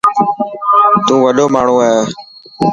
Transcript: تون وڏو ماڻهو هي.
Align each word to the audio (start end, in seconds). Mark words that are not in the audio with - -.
تون 1.05 1.17
وڏو 1.25 1.45
ماڻهو 1.53 1.77
هي. 1.87 1.95